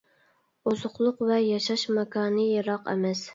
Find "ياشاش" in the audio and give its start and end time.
1.49-1.83